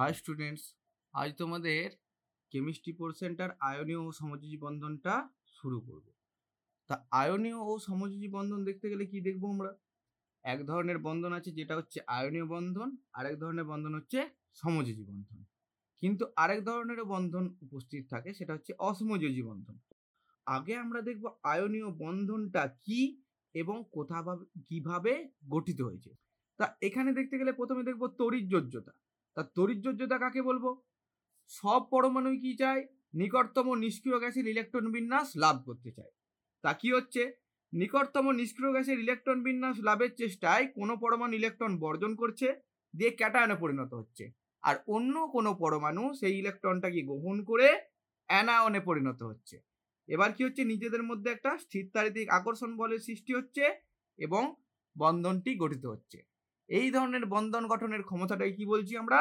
High 0.00 0.14
students 0.14 0.64
আজ 1.14 1.30
তোমাদের 1.38 1.90
chemistry 2.52 2.92
পোর্শনটার 2.92 3.50
আয়নীয় 3.60 4.00
ও 4.06 4.12
সমযোজী 4.12 4.56
বন্ধনটা 4.56 5.28
শুরু 5.46 5.80
করব। 5.80 6.06
তা 6.90 7.04
আয়নীয় 7.10 7.56
ও 7.56 7.78
সমযোজী 7.78 8.28
বন্ধন 8.28 8.64
দেখতে 8.64 8.90
গেলে 8.90 9.06
কি 9.06 9.20
দেখব 9.20 9.50
আমরা? 9.50 9.74
এক 10.44 10.64
ধরনের 10.66 10.98
বন্ধন 10.98 11.32
আছে 11.32 11.50
যেটা 11.52 11.76
হচ্ছে 11.76 12.00
আয়নীয় 12.06 12.44
বন্ধন, 12.44 12.96
আরেক 13.12 13.38
ধরনের 13.38 13.64
বন্ধন 13.64 13.94
হচ্ছে 13.94 14.28
সমযোজী 14.54 15.04
বন্ধন। 15.04 15.44
কিন্তু 16.02 16.24
আরেক 16.36 16.64
ধরনের 16.64 17.04
বন্ধন 17.04 17.56
উপস্থিত 17.62 18.02
থাকে, 18.10 18.34
সেটা 18.34 18.52
হচ্ছে 18.52 18.72
অসমযোজী 18.78 19.42
বন্ধন। 19.42 19.78
আগে 20.46 20.76
আমরা 20.76 21.00
দেখব 21.00 21.24
আয়নীয় 21.42 21.88
বন্ধনটা 21.90 22.66
কি 22.84 23.00
এবং 23.54 23.84
কোথা 23.92 24.36
কীভাবে 24.68 25.28
গঠিত 25.48 25.80
হয়েছে। 25.80 26.10
তা 26.58 26.76
এখানে 26.82 27.12
দেখতে 27.12 27.38
গেলে 27.38 27.52
প্রথমে 27.52 27.82
দেখব 27.82 28.06
তরিজ্যোজ্যতা 28.06 28.92
তা 29.36 29.42
তরিজ্যোজ্যতা 29.42 30.18
কাকে 30.18 30.42
বলব? 30.42 30.64
সব 31.48 31.80
পরমাণু 31.90 32.30
কি 32.30 32.56
চায়? 32.56 32.86
নিকটতম 33.14 33.74
নিষ্ক্রিয় 33.74 34.18
গ্যাসের 34.18 34.46
ইলেকট্রন 34.48 34.92
বিন্যাস 34.92 35.28
লাভ 35.36 35.56
করতে 35.64 35.90
চায়। 35.92 36.12
তা 36.62 36.72
কি 36.72 36.92
হচ্ছে? 36.92 37.32
নিকটতম 37.72 38.30
নিষ্ক্রিয় 38.30 38.72
গ্যাসের 38.72 38.98
ইলেকট্রন 39.00 39.42
বিন্যাস 39.42 39.76
লাভের 39.78 40.14
চেষ্টায় 40.14 40.66
কোনো 40.66 40.96
পরমাণু 40.96 41.34
ইলেকট্রন 41.34 41.78
বর্জন 41.78 42.14
করছে, 42.14 42.60
দিয়ে 42.94 43.10
ক্যাটায়নে 43.10 43.54
পরিণত 43.54 43.94
হচ্ছে। 43.94 44.32
আর 44.62 44.76
অন্য 44.86 45.26
কোনো 45.32 45.54
পরমাণু 45.54 46.12
সেই 46.14 46.38
ইলেকট্রনটাকে 46.38 47.02
গ্রহণ 47.02 47.44
করে 47.44 47.80
অ্যানায়নে 48.28 48.80
পরিণত 48.80 49.22
হচ্ছে। 49.22 49.56
এবার 50.08 50.32
কি 50.32 50.44
হচ্ছে? 50.44 50.64
নিজেদের 50.64 51.02
মধ্যে 51.02 51.30
একটা 51.30 51.58
স্থিরতারিতিক 51.58 52.28
আকর্ষণ 52.28 52.76
বলের 52.76 52.98
সৃষ্টি 52.98 53.34
হচ্ছে 53.34 53.64
এবং 54.18 54.54
বন্ধনটি 54.98 55.54
গঠিত 55.56 55.86
হচ্ছে। 55.86 56.18
এই 56.70 56.88
ধরনের 56.90 57.24
বন্ধন 57.26 57.64
গঠনের 57.66 58.02
ক্ষমতাটাই 58.02 58.52
কি 58.52 58.64
বলছি 58.66 58.96
আমরা? 58.96 59.18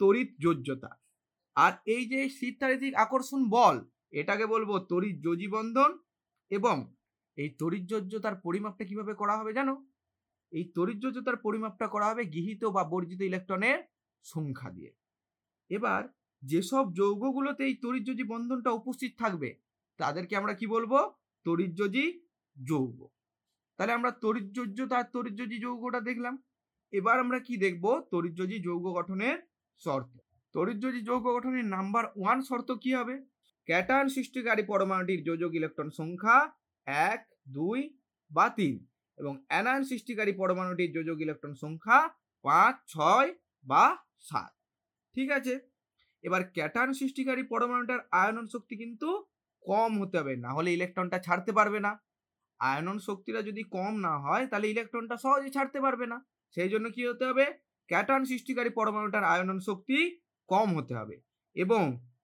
তড়িৎ 0.00 0.30
যোজ্যতা। 0.38 0.90
আর 1.56 1.72
এই 1.86 2.04
যে 2.06 2.20
স্থিরতারিতিক 2.28 2.92
আকর্ষণ 2.94 3.40
বল, 3.48 3.76
এটাকে 4.12 4.44
বলব 4.46 4.70
তড়িৎ 4.90 5.16
যোজী 5.20 5.48
বন্ধন 5.48 5.90
এবং 6.50 6.76
এই 7.38 7.50
তড়িৎ 7.58 7.84
যোজ্যতার 7.86 8.36
পরিমাপটা 8.36 8.84
কীভাবে 8.84 9.14
করা 9.14 9.34
হবে 9.38 9.52
জানো? 9.52 9.74
এই 10.52 10.64
তড়িৎ 10.76 10.98
যোজ্যতার 10.98 11.36
পরিমাপটা 11.36 11.86
করা 11.86 12.06
হবে 12.10 12.22
গৃহীত 12.24 12.62
বা 12.64 12.82
বর্জিত 12.84 13.20
ইলেকট্রনের 13.20 13.78
সংখ্যা 14.24 14.70
দিয়ে। 14.70 14.90
এবার 15.70 16.02
যেসব 16.42 16.84
যৌগগুলোতে 16.94 17.62
এই 17.64 17.74
তড়িৎযোজী 17.74 18.24
বন্ধনটা 18.24 18.70
উপস্থিত 18.70 19.12
থাকবে, 19.18 19.50
তাদেরকে 19.98 20.34
আমরা 20.36 20.54
কি 20.54 20.66
বলব? 20.66 20.92
তড়িৎযোজী 21.46 22.06
যৌগ। 22.56 22.98
তাহলে 23.78 23.92
আমরা 23.92 24.10
তড়িৎযোজ্যতা 24.22 24.96
আর 24.98 25.06
তড়িৎযোজী 25.12 25.56
যৌগটা 25.60 26.00
দেখলাম। 26.00 26.34
এবার 26.92 27.16
আমরা 27.24 27.38
কি 27.46 27.54
দেখব? 27.64 27.84
তড়িৎযোজী 28.12 28.56
যৌগ 28.68 28.84
গঠনের 28.98 29.36
শর্ত। 29.80 30.12
তড়িৎযোজী 30.54 31.00
যৌগ 31.08 31.24
গঠনের 31.36 31.66
নাম্বার 31.74 32.04
ওয়ান 32.20 32.38
শর্ত 32.48 32.68
কি 32.82 32.90
হবে? 32.94 33.14
ক্যাটায়ন 33.68 34.08
সৃষ্টিকারী 34.16 34.62
পরমাণুটির 34.62 35.20
যোজক 35.28 35.52
ইলেকট্রন 35.54 35.90
সংখ্যা 35.90 36.36
এক, 37.10 37.20
দুই 37.56 37.80
বা 38.30 38.46
তিন 38.58 38.74
এবং 39.18 39.32
অ্যানায়ন 39.48 39.84
সৃষ্টিকারী 39.84 40.32
পরমাণুটির 40.32 40.90
যোজক 40.96 41.18
ইলেকট্রন 41.20 41.54
সংখ্যা 41.54 41.98
পাঁচ, 42.44 42.74
ছয় 42.88 43.28
বা 43.66 43.84
সাত। 44.20 44.52
ঠিক 45.14 45.28
আছে? 45.38 45.54
এবার 46.24 46.42
ক্যাটায়ন 46.56 46.90
সৃষ্টিকারী 46.92 47.42
পরমাণুটার 47.52 48.00
আয়নন 48.12 48.46
শক্তি 48.54 48.74
কিন্তু 48.76 49.08
কম 49.62 49.90
হতে 50.00 50.16
হবে, 50.20 50.34
না 50.36 50.50
হলে 50.56 50.70
ইলেকট্রনটা 50.72 51.18
ছাড়তে 51.18 51.50
পারবে 51.52 51.78
না। 51.86 51.92
আয়নন 52.60 52.98
শক্তিটা 52.98 53.40
যদি 53.42 53.62
কম 53.76 53.92
না 54.06 54.14
হয়, 54.24 54.44
তাহলে 54.50 54.66
ইলেকট্রনটা 54.68 55.16
সহজে 55.16 55.50
ছাড়তে 55.56 55.78
পারবে 55.80 56.06
না। 56.12 56.18
সেই 56.56 56.68
জন্য 56.68 56.86
কি 56.90 57.02
হতে 57.06 57.24
হবে? 57.26 57.46
ক্যাটায়ন 57.88 58.24
সৃষ্টিকারী 58.24 58.70
পরমাণুটার 58.70 59.24
আয়নন 59.24 59.58
শক্তি 59.60 59.98
কম 60.48 60.68
হতে 60.76 60.94
হবে 60.94 61.16
এবং 61.56 61.82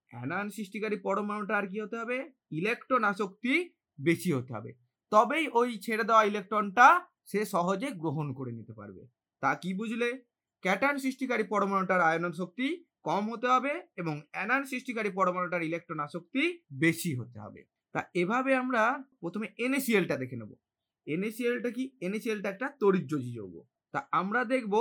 অ্যানায়ন 0.09 0.49
সৃষ্টিকারী 0.51 0.97
পরমাণুটার 0.97 1.65
কি 1.69 1.79
হতে 1.81 1.97
হবে? 1.97 2.19
ইলেকট্রন 2.51 3.05
আসক্তি 3.05 3.55
বেশি 4.01 4.31
হতে 4.33 4.53
হবে। 4.55 4.71
তবেই 5.11 5.45
ওই 5.53 5.69
ছেড়ে 5.79 6.05
দেওয়া 6.05 6.25
ইলেকট্রনটা 6.25 6.87
সে 7.25 7.41
সহজে 7.45 7.89
গ্রহণ 7.91 8.27
করে 8.33 8.53
নিতে 8.53 8.73
পারবে। 8.73 9.03
তা 9.43 9.51
কি 9.55 9.71
বুঝলে? 9.75 10.09
ক্যাটায়ন 10.65 10.99
সৃষ্টিকারী 10.99 11.43
পরমাণুটার 11.43 12.01
আয়নন 12.01 12.33
শক্তি 12.33 12.85
কম 13.03 13.23
হতে 13.33 13.47
হবে 13.47 13.73
এবং 13.97 14.15
অ্যানায়ন 14.31 14.65
সৃষ্টিকারী 14.65 15.11
পরমাণুটার 15.11 15.63
ইলেকট্রন 15.63 16.01
আসক্তি 16.01 16.43
বেশি 16.79 17.11
হতে 17.15 17.39
হবে। 17.39 17.61
তা 17.95 18.01
এভাবে 18.15 18.53
আমরা 18.55 18.83
প্রথমে 19.21 19.47
এনএসিএলটা 19.59 20.17
দেখে 20.17 20.37
নেব। 20.37 20.53
এনএসিএলটা 21.07 21.71
কি? 21.71 21.85
এনএসিএলটা 22.01 22.49
একটা 22.51 22.69
তরিজ্যোজী 22.81 23.33
যৌগ। 23.35 23.55
তা 23.97 24.03
আমরা 24.13 24.43
দেখব 24.55 24.75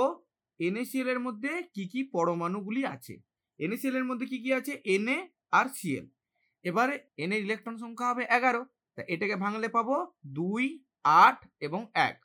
এনএসিএল 0.60 1.08
এর 1.14 1.20
মধ্যে 1.26 1.52
কি 1.74 1.84
কি 1.92 2.00
পরমাণুগুলি 2.14 2.82
আছে। 2.94 3.14
এনএসিএল 3.60 3.96
এর 4.00 4.06
মধ্যে 4.10 4.26
কি 4.32 4.38
কি 4.44 4.50
আছে? 4.58 4.72
এনএ 4.94 5.18
আর 5.58 5.66
সিএল 5.78 6.06
এবারে 6.64 6.94
এন 7.24 7.30
এর 7.32 7.40
ইলেকট্রন 7.46 7.76
সংখ্যা 7.84 8.06
হবে 8.10 8.24
এগারো। 8.38 8.62
তা 8.98 9.02
এটাকে 9.14 9.36
ভাঙলে 9.44 9.68
পাবো 9.76 9.96
দুই, 10.38 10.64
আট 11.24 11.38
এবং 11.60 11.80
এক। 12.08 12.16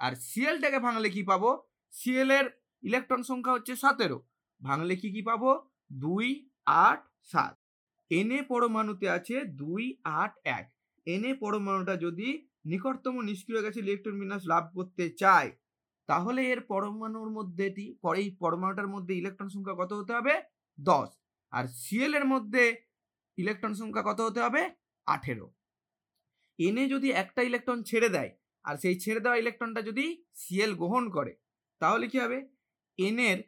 আর 0.00 0.12
সিএলটাকে 0.28 0.78
ভাঙলে 0.86 1.08
কি 1.16 1.22
পাবো? 1.30 1.50
সিএল 1.92 2.30
এর 2.38 2.46
ইলেকট্রন 2.82 3.22
সংখ্যা 3.30 3.54
হচ্ছে 3.56 3.74
সতেরো। 3.76 4.18
ভাঙলে 4.60 4.94
কি 5.02 5.08
কি 5.14 5.22
পাবো? 5.30 5.50
দুই, 6.04 6.28
আট, 6.86 7.00
সাত। 7.32 7.54
এনএ 8.10 8.40
পরমাণুতে 8.52 9.06
আছে 9.16 9.36
দুই, 9.62 9.84
আট, 10.20 10.32
এক। 10.58 10.66
এনএ 11.06 11.32
পরমাণুটা 11.42 11.94
যদি 11.96 12.28
নিকটতম 12.70 13.14
নিষ্ক্রিয় 13.28 13.60
গ্যাসের 13.62 13.84
ইলেকট্রন 13.86 14.16
বিন্যাস 14.20 14.42
লাভ 14.52 14.64
করতে 14.76 15.04
চায় 15.22 15.50
তাহলে 16.08 16.40
এর 16.52 16.60
পরমাণুর 16.60 17.30
মধ্যে 17.30 17.66
পরে 18.02 18.18
এই 18.20 18.30
পরমাণুটার 18.42 18.88
মধ্যে 18.88 19.12
ইলেকট্রন 19.14 19.48
সংখ্যা 19.48 19.76
কত 19.78 19.90
হতে 19.92 20.12
হবে? 20.14 20.34
দশ। 20.78 21.08
আর 21.52 21.64
সিএল 21.82 22.12
এর 22.14 22.24
মধ্যে 22.24 22.64
ইলেকট্রন 23.38 23.74
সংখ্যা 23.74 24.02
কত 24.02 24.18
হতে 24.20 24.40
হবে? 24.40 24.62
আঠেরো। 25.06 25.46
এনে 26.58 26.84
যদি 26.88 27.08
একটা 27.22 27.40
ইলেকট্রন 27.42 27.78
ছেড়ে 27.82 28.08
দেয়, 28.08 28.30
আর 28.64 28.74
সেই 28.76 28.96
ছেড়ে 29.00 29.20
দেওয়া 29.20 29.36
ইলেকট্রনটা 29.36 29.82
যদি 29.82 30.04
সিএল 30.34 30.72
গ্রহণ 30.74 31.04
করে, 31.10 31.32
তাহলে 31.80 32.04
কি 32.08 32.18
হবে? 32.18 32.38
এনের 32.98 33.38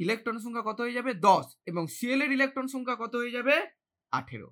ইলেকট্রন 0.00 0.36
সংখ্যা 0.38 0.64
কত 0.66 0.78
হয়ে 0.80 0.96
যাবে? 0.98 1.10
দশ। 1.28 1.46
এবং 1.66 1.84
সিএল 1.96 2.20
এর 2.22 2.30
ইলেকট্রন 2.32 2.66
সংখ্যা 2.66 2.96
কত 2.98 3.12
হয়ে 3.16 3.30
যাবে? 3.30 3.54
আঠেরো। 4.12 4.48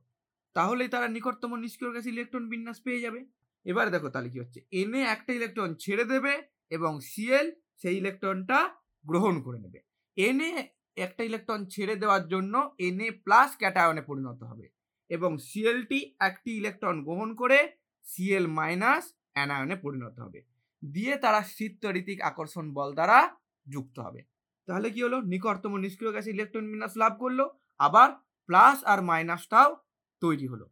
তাহলে 0.56 0.84
তারা 0.88 1.06
নিকটতম 1.08 1.52
নিষ্ক্রিয় 1.64 1.92
গ্যাস 1.92 2.06
ইলেকট্রন 2.06 2.44
বিন্যাস 2.52 2.78
পেয়ে 2.86 3.00
যাবে। 3.00 3.20
এবার 3.66 3.86
দেখো 3.90 4.08
তাহলে 4.14 4.28
কি 4.32 4.38
হচ্ছে? 4.42 4.60
এনে 4.80 5.00
একটা 5.14 5.30
ইলেকট্রন 5.38 5.70
ছেড়ে 5.84 6.04
দেবে 6.04 6.32
এবং 6.70 7.00
সিএল 7.00 7.46
সেই 7.76 7.96
ইলেকট্রনটা 7.96 8.58
গ্রহণ 9.04 9.34
করে 9.42 9.58
নেবে। 9.58 9.80
এনে 10.16 10.50
একটা 10.96 11.22
ইলেকট্রন 11.24 11.60
ছেড়ে 11.66 11.94
দেওয়ার 11.96 12.28
জন্য 12.28 12.54
এনএ 12.78 13.10
প্লাস 13.24 13.50
ক্যাটায়নে 13.56 14.02
পরিণত 14.02 14.40
হবে 14.42 14.66
এবং 15.10 15.30
সিএলটি 15.38 15.98
একটি 16.20 16.50
ইলেকট্রন 16.56 16.96
গ্রহণ 17.04 17.34
করে 17.34 17.58
সিএল 18.04 18.46
মাইনাস 18.58 19.04
অ্যানায়নে 19.32 19.76
পরিণত 19.76 20.18
হবে। 20.18 20.40
দিয়ে 20.82 21.16
তারা 21.16 21.40
শীতঋতিক 21.42 22.18
আকর্ষণ 22.20 22.66
বল 22.74 22.90
দ্বারা 22.94 23.18
যুক্ত 23.66 23.96
হবে। 24.00 24.20
তাহলে 24.68 24.88
কি 24.90 25.00
হলো? 25.02 25.18
নিকটতম 25.22 25.72
নিষ্ক্রিয় 25.76 26.12
গ্যাসে 26.12 26.30
ইলেকট্রন 26.30 26.64
বিন্যাস 26.72 26.96
লাভ 26.96 27.12
করল, 27.20 27.40
আবার 27.78 28.08
প্লাস 28.48 28.84
আর 28.84 29.02
মাইনাসটাও 29.02 29.76
তৈরি 30.20 30.46
হলো। 30.48 30.66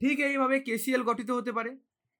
ঠিক 0.00 0.20
এইভাবে 0.20 0.60
কেসিএল 0.60 1.02
গঠিত 1.02 1.30
হতে 1.30 1.52
পারে। 1.52 1.70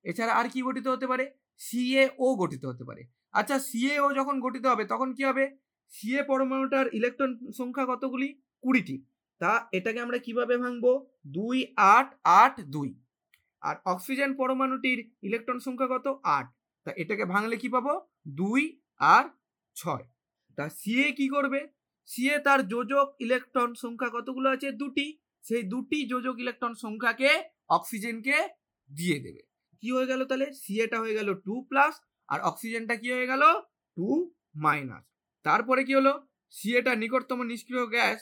এছাড়া 0.05 0.33
আর 0.35 0.49
কি 0.49 0.61
গঠিত 0.63 0.87
হতে 0.89 1.07
পারে? 1.07 1.25
সিএও 1.63 2.29
গঠিত 2.37 2.63
হতে 2.65 2.85
পারে। 2.85 3.03
আচ্ছা 3.33 3.57
সিএও 3.59 4.09
যখন 4.13 4.37
গঠিত 4.41 4.65
হবে, 4.67 4.85
তখন 4.85 5.09
কি 5.15 5.23
হবে? 5.25 5.45
সিএ 5.93 6.23
পরমাণুটার 6.23 6.87
ইলেকট্রন 6.95 7.33
সংখ্যা 7.59 7.85
কতগুলি? 7.89 8.29
কুড়িটি। 8.63 8.97
তা 9.41 9.53
এটাকে 9.73 10.01
আমরা 10.01 10.19
কীভাবে 10.19 10.55
ভাঙবো? 10.57 10.93
দুই, 11.27 11.59
আট 11.77 12.09
আট, 12.25 12.55
দুই। 12.61 12.91
আর 13.63 13.77
অক্সিজেন 13.85 14.31
পরমাণুটির 14.35 14.99
ইলেকট্রন 15.23 15.59
সংখ্যা 15.59 15.89
কত? 15.89 16.07
আট। 16.37 16.47
তা 16.87 16.91
এটাকে 16.97 17.25
ভাঙলে 17.25 17.57
কি 17.57 17.69
পাবো? 17.69 17.93
দুই 18.29 18.63
আর 19.01 19.25
ছয়। 19.77 20.05
তা 20.59 20.65
সিএ 20.69 21.09
কি 21.13 21.27
করবে? 21.29 21.61
সিএ 22.09 22.37
তার 22.39 22.61
যোজক 22.69 23.09
ইলেকট্রন 23.21 23.71
সংখ্যা 23.75 24.11
কতগুলো 24.13 24.49
আছে? 24.51 24.69
দুটি। 24.73 25.07
সেই 25.45 25.63
দুটি 25.63 25.99
যোজক 26.09 26.37
ইলেকট্রন 26.39 26.75
সংখ্যাকে 26.75 27.31
অক্সিজেনকে 27.69 28.37
দিয়ে 28.91 29.19
দেবে। 29.21 29.43
কি 29.83 29.89
হয়ে 29.97 30.09
গেল 30.11 30.21
তাহলে? 30.31 30.47
সিএটা 30.63 30.97
হয়ে 31.03 31.15
গেল 31.19 31.29
টু 31.47 31.55
প্লাস 31.69 31.95
আর 32.29 32.39
অক্সিজেনটা 32.51 32.95
কি 33.03 33.09
হয়ে 33.15 33.29
গেল? 33.33 33.43
টু 33.97 34.07
মাইনাস 34.65 35.05
তারপরে 35.47 35.83
কি 35.89 35.93
হলো? 35.99 36.13
সিএটা 36.55 36.93
নিকটতম 37.03 37.41
নিষ্ক্রিয় 37.53 37.87
গ্যাস 37.95 38.19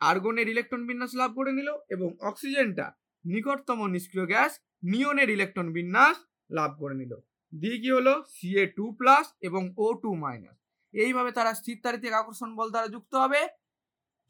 আর্গনের 0.00 0.48
ইলেকট্রন 0.54 0.82
বিন্যাস 0.88 1.12
লাভ 1.20 1.30
করে 1.38 1.52
নিল 1.58 1.68
এবং 1.94 2.08
অক্সিজেনটা 2.28 2.86
নিকটতম 3.24 3.80
নিষ্ক্রিয় 3.94 4.26
গ্যাস 4.32 4.52
নিয়নের 4.92 5.28
ইলেকট্রন 5.36 5.68
বিন্যাস 5.76 6.16
লাভ 6.56 6.70
করে 6.80 6.94
নিল। 7.00 7.12
দিয়ে 7.52 7.76
কি 7.82 7.90
হলো? 7.96 8.14
সিএ 8.36 8.64
টু 8.76 8.84
প্লাস 8.98 9.26
এবং 9.48 9.62
ও 9.84 9.86
টু 10.02 10.10
মাইনাস 10.24 10.56
এইভাবে 10.94 11.30
তারা 11.38 11.50
স্থিরতারিতিক 11.60 12.12
আকর্ষণ 12.20 12.50
বল 12.58 12.68
দ্বারা 12.74 12.88
যুক্ত 12.94 13.12
হবে। 13.24 13.40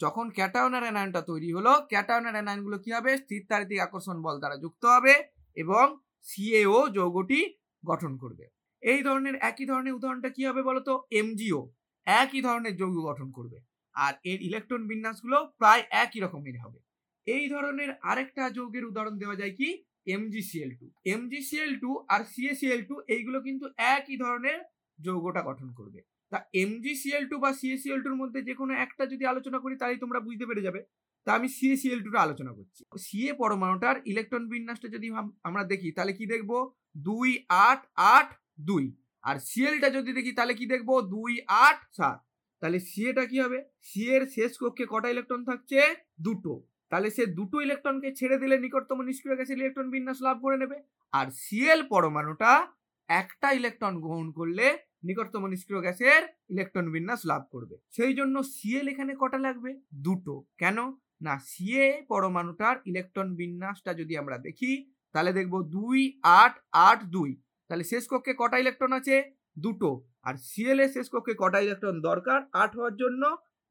যখন 0.01 0.27
ক্যাটায়নের 0.37 0.85
অ্যানায়নটা 0.87 1.23
তৈরি 1.31 1.51
হলো 1.57 1.73
ক্যাটায়নের 1.93 2.35
অ্যানায়নগুলো 2.37 2.77
কি 2.85 2.91
হবে? 2.97 3.13
স্থিরতারিতিক 3.25 3.79
আকর্ষণ 3.87 4.17
বল 4.27 4.37
দ্বারা 4.43 4.57
যুক্ত 4.65 4.83
হবে 4.95 5.15
এবং 5.57 5.85
সিএও 6.29 6.79
যৌগটি 6.89 7.41
গঠন 7.83 8.13
করবে। 8.17 8.45
এই 8.83 9.01
ধরনের 9.03 9.37
একই 9.51 9.67
ধরনের 9.67 9.97
উদাহরণটা 9.99 10.31
কি 10.37 10.43
হবে 10.49 10.63
বলতো? 10.63 10.93
এমজিও 11.21 11.61
একই 12.07 12.41
ধরনের 12.41 12.75
যৌগ 12.77 12.97
গঠন 13.11 13.29
করবে। 13.31 13.59
আর 13.95 14.13
এর 14.25 14.39
ইলেকট্রন 14.43 14.83
বিন্যাসগুলো 14.91 15.39
প্রায় 15.61 15.83
একই 16.05 16.19
রকমের 16.21 16.57
হবে। 16.65 16.79
এই 17.27 17.45
ধরনের 17.49 17.91
আরেকটা 18.03 18.45
যৌগের 18.51 18.85
উদাহরণ 18.85 19.15
দেওয়া 19.19 19.37
যায় 19.37 19.55
কি? 19.61 19.69
এমজিসিএল 20.15 20.71
টু 20.81 20.87
এমজিসিএল 21.15 21.73
টু 21.83 21.91
আর 22.09 22.23
সিএসিএল 22.33 22.81
টু 22.89 22.95
এইগুলো 23.15 23.39
কিন্তু 23.47 23.67
একই 23.95 24.17
ধরনের 24.17 24.59
যৌগটা 24.99 25.43
গঠন 25.43 25.69
করবে। 25.79 26.01
তা 26.33 26.39
এমজিসিএল 26.55 27.25
টু 27.31 27.37
বা 27.45 27.51
সিএসিএল 27.61 28.01
টুর 28.05 28.17
মধ্যে 28.23 28.41
যে 28.49 28.55
কোনো 28.55 28.73
একটা 28.85 29.05
যদি 29.13 29.25
আলোচনা 29.27 29.59
করি 29.65 29.75
তাহলেই 29.77 30.03
তোমরা 30.05 30.21
বুঝতে 30.27 30.45
পেরে 30.49 30.67
যাবে। 30.67 30.81
তা 31.29 31.35
আমি 31.35 31.49
সিএসিএল 31.49 32.01
টুটা 32.03 32.21
আলোচনা 32.21 32.53
করছি। 32.53 32.85
সিএ 32.99 33.33
পরমাণুটার 33.33 33.97
ইলেকট্রন 34.07 34.49
বিন্যাসটা 34.49 34.89
যদি 34.89 35.09
আমরা 35.43 35.65
দেখি, 35.65 35.93
তাহলে 35.93 36.13
কি 36.13 36.27
দেখব? 36.27 36.51
দুই, 36.97 37.31
আট 37.49 37.81
আট, 37.97 38.29
দুই। 38.61 38.85
আর 39.25 39.37
সিএলটা 39.39 39.91
যদি 39.91 40.11
দেখি, 40.13 40.33
তাহলে 40.33 40.55
কি 40.55 40.67
দেখব? 40.67 40.91
দুই, 41.01 41.33
আট, 41.49 41.79
সাত। 41.97 42.19
তাহলে 42.63 42.79
সিএটা 42.81 43.25
কি 43.27 43.41
হবে? 43.41 43.59
সি 43.83 44.03
এর 44.11 44.27
শেষ 44.27 44.53
কক্ষে 44.59 44.85
কটা 44.89 45.09
ইলেকট্রন 45.09 45.45
থাকছে? 45.45 45.79
দুটো। 46.21 46.53
তাহলে 46.91 47.11
সে 47.11 47.27
দুটো 47.27 47.61
ইলেকট্রনকে 47.61 48.09
ছেড়ে 48.15 48.37
দিলে 48.39 48.57
নিকটতম 48.59 48.99
নিষ্ক্রিয় 49.03 49.37
গ্যাসের 49.37 49.59
ইলেকট্রন 49.59 49.91
বিন্যাস 49.91 50.19
লাভ 50.23 50.37
করে 50.43 50.57
নেবে। 50.57 50.77
আর 51.13 51.27
সিএল 51.31 51.81
পরমাণুটা 51.89 52.67
একটা 53.09 53.49
ইলেকট্রন 53.53 53.95
গ্রহণ 54.01 54.31
করলে 54.31 54.67
নিকটতম 55.05 55.47
নিষ্ক্রিয় 55.47 55.81
গ্যাসের 55.81 56.23
ইলেকট্রন 56.51 56.87
বিন্যাস 56.91 57.21
লাভ 57.27 57.43
করবে। 57.51 57.77
সেই 57.97 58.15
জন্য 58.15 58.43
সিএল 58.43 58.89
এখানে 58.89 59.13
কটা 59.19 59.39
লাগবে? 59.39 59.71
দুটো। 59.95 60.35
কেন? 60.59 60.79
না 61.21 61.35
সিএ 61.51 61.87
পরমাণুটার 62.11 62.77
ইলেকট্রন 62.91 63.29
বিন্যাসটা 63.41 63.93
যদি 64.01 64.15
আমরা 64.17 64.37
দেখি, 64.39 64.73
তাহলে 65.15 65.31
দেখব 65.33 65.55
দুই 65.77 66.01
আট 66.41 66.55
আট 66.89 66.99
দুই। 67.15 67.31
তাহলে 67.71 67.85
শেষ 67.85 68.05
কক্ষে 68.11 68.33
কটা 68.35 68.57
ইলেকট্রন 68.59 68.93
আছে? 68.93 69.17
দুটো। 69.65 69.91
আর 70.25 70.35
সিএল 70.49 70.79
এর 70.81 70.91
শেষ 70.97 71.07
কক্ষে 71.13 71.35
কটা 71.35 71.59
ইলেকট্রন 71.61 71.97
দরকার? 72.01 72.39
আট 72.63 72.71
হওয়ার 72.77 72.95
জন্য 72.97 73.23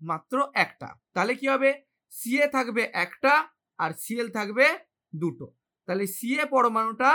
মাত্র 0.02 0.36
একটা। 0.56 0.90
তাহলে 1.16 1.34
কি 1.40 1.46
হবে? 1.54 1.70
সিএ 2.12 2.46
থাকবে 2.48 2.82
একটা 3.06 3.34
আর 3.80 3.92
সিএল 4.04 4.28
থাকবে 4.30 4.66
দুটো। 5.14 5.46
তাহলে 5.88 6.06
সিএ 6.18 6.44
পরমাণুটা 6.46 7.12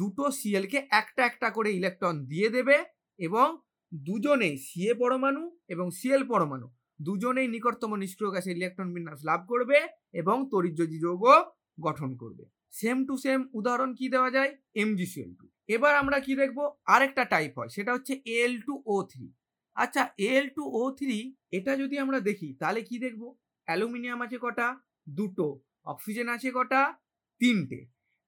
দুটো 0.00 0.24
সিএলকে 0.30 0.78
একটা 1.00 1.22
একটা 1.30 1.48
করে 1.50 1.70
ইলেকট্রন 1.70 2.14
দিয়ে 2.26 2.48
দেবে 2.48 2.76
এবং 3.18 3.46
দুজনেই 3.92 4.54
সিএ 4.66 4.92
পরমাণু 4.94 5.42
এবং 5.68 5.86
সিএল 5.98 6.22
পরমাণু। 6.32 6.66
দুজনেই 7.06 7.48
নিকটতম 7.54 7.92
নিষ্ক্রিয় 8.02 8.32
গ্যাসের 8.34 8.58
ইলেকট্রন 8.58 8.88
বিন্যাস 8.96 9.20
লাভ 9.30 9.40
করবে 9.52 9.78
এবং 10.20 10.36
তরিজ্যোজি 10.52 10.98
যৌগ 11.04 11.24
গঠন 11.86 12.10
করবে। 12.22 12.44
সেম 12.80 12.98
টু 13.08 13.14
সেম 13.24 13.40
উদাহরণ 13.58 13.90
কি 13.98 14.06
দেওয়া 14.14 14.30
যায়? 14.36 14.50
এমজিসিএল 14.82 15.32
টু 15.40 15.46
এবার 15.68 15.92
আমরা 16.02 16.18
কি 16.26 16.32
দেখব? 16.40 16.58
আরেকটা 16.94 17.22
টাইপ 17.24 17.52
হয়, 17.58 17.70
সেটা 17.76 17.90
হচ্ছে 17.96 18.14
এল 18.40 18.54
টু 18.66 18.74
ও 18.94 18.96
থ্রি 19.10 19.26
আচ্ছা 19.76 20.02
এল 20.32 20.46
টু 20.56 20.62
ও 20.80 20.82
থ্রি 20.98 21.18
এটা 21.58 21.72
যদি 21.82 21.96
আমরা 22.04 22.18
দেখি, 22.28 22.48
তাহলে 22.60 22.80
কি 22.88 22.96
দেখব? 23.04 23.22
অ্যালুমিনিয়াম 23.68 24.20
আছে 24.24 24.38
কটা? 24.44 24.68
দুটো। 25.18 25.46
অক্সিজেন 25.92 26.28
আছে 26.34 26.48
কটা? 26.50 26.82
তিনটে। 27.40 27.80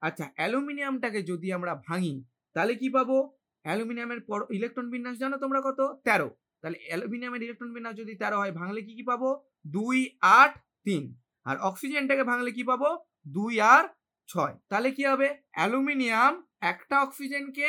আচ্ছা 0.02 0.24
অ্যালুমিনিয়ামটাকে 0.36 1.20
যদি 1.30 1.48
আমরা 1.56 1.72
ভাঙি, 1.86 2.14
তাহলে 2.56 2.74
কি 2.80 2.88
পাবো? 2.96 3.16
অ্যালুমিনিয়ামের 3.64 4.20
পর 4.28 4.40
ইলেকট্রন 4.56 4.86
বিন্যাস 4.94 5.16
জানো 5.22 5.36
তোমরা 5.44 5.60
কত? 5.66 5.80
তেরো। 6.06 6.28
তাহলে 6.64 6.78
অ্যালুমিনিয়ামের 6.88 7.44
ইলেকট্রন 7.46 7.72
বিন্যাস 7.74 7.94
যদি 7.96 8.12
তেরো 8.14 8.36
হয়, 8.38 8.52
ভাঙলে 8.52 8.80
কি 8.82 8.92
কি 8.94 9.02
পাবো? 9.02 9.28
দুই 9.66 9.98
আট 10.38 10.52
তিন। 10.86 11.04
আর 11.46 11.56
অক্সিজেনটাকে 11.58 12.24
ভাঙলে 12.24 12.50
কি 12.52 12.64
পাবো? 12.64 12.88
দুই 13.26 13.54
আর 13.74 13.84
ছয়। 14.28 14.54
তাহলে 14.68 14.88
কি 14.90 15.04
হবে? 15.06 15.28
অ্যালুমিনিয়াম 15.50 16.34
একটা 16.60 16.96
অক্সিজেনকে 17.00 17.68